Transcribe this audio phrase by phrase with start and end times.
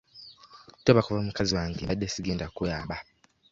[0.83, 2.95] Toba kuba mukazi wange mbadde sigenda kkuyamba.